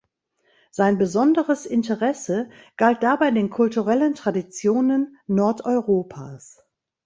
Sein 0.71 0.97
besonderes 0.97 1.67
Interesse 1.67 2.49
galt 2.75 3.03
dabei 3.03 3.29
den 3.29 3.51
kulturellen 3.51 4.15
Traditionen 4.15 5.19
Nordeuropas. 5.27 6.57